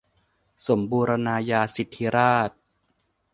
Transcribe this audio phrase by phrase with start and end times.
[0.67, 2.59] สมบูรณาญาสิทธิราชย์